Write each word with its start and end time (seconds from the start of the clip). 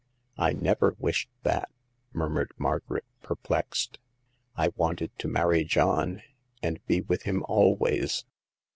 I 0.39 0.53
never 0.53 0.95
wished 0.97 1.29
that!" 1.43 1.69
murmured 2.11 2.53
Margaret, 2.57 3.05
perplexed." 3.21 3.99
I 4.57 4.69
wanted 4.75 5.11
to 5.19 5.27
marry 5.27 5.63
John 5.63 6.23
and 6.63 6.83
be 6.87 7.01
with 7.01 7.21
him 7.21 7.43
always. 7.47 8.25